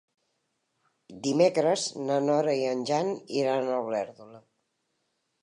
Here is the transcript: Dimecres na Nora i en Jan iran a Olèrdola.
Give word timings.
Dimecres 1.27 1.83
na 2.07 2.17
Nora 2.31 2.57
i 2.61 2.65
en 2.71 2.83
Jan 2.93 3.13
iran 3.43 3.71
a 3.71 3.79
Olèrdola. 3.91 4.43